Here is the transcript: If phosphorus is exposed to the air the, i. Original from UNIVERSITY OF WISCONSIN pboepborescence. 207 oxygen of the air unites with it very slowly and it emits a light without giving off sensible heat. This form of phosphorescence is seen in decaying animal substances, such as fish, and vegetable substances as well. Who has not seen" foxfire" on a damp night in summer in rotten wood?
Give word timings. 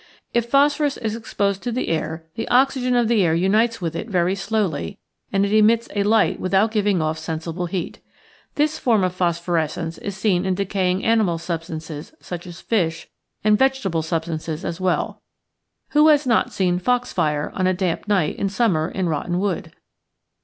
If 0.33 0.49
phosphorus 0.49 0.97
is 0.97 1.15
exposed 1.15 1.61
to 1.61 1.71
the 1.71 1.89
air 1.89 2.25
the, 2.33 2.49
i. 2.49 2.63
Original 2.63 2.67
from 2.73 2.75
UNIVERSITY 2.79 2.97
OF 2.97 2.97
WISCONSIN 2.97 2.97
pboepborescence. 2.97 2.97
207 2.97 2.97
oxygen 2.97 2.97
of 2.97 3.07
the 3.07 3.23
air 3.23 3.35
unites 3.35 3.81
with 3.81 3.95
it 3.95 4.07
very 4.09 4.33
slowly 4.35 4.99
and 5.31 5.45
it 5.45 5.53
emits 5.53 5.89
a 5.95 6.01
light 6.01 6.39
without 6.39 6.71
giving 6.71 7.01
off 7.03 7.17
sensible 7.19 7.65
heat. 7.67 7.99
This 8.55 8.79
form 8.79 9.03
of 9.03 9.13
phosphorescence 9.13 9.99
is 9.99 10.17
seen 10.17 10.43
in 10.47 10.55
decaying 10.55 11.05
animal 11.05 11.37
substances, 11.37 12.13
such 12.19 12.47
as 12.47 12.61
fish, 12.61 13.09
and 13.43 13.59
vegetable 13.59 14.01
substances 14.01 14.65
as 14.65 14.81
well. 14.81 15.21
Who 15.89 16.07
has 16.07 16.25
not 16.25 16.51
seen" 16.51 16.79
foxfire" 16.79 17.51
on 17.53 17.67
a 17.67 17.73
damp 17.75 18.07
night 18.07 18.37
in 18.37 18.49
summer 18.49 18.89
in 18.89 19.07
rotten 19.07 19.37
wood? 19.39 19.71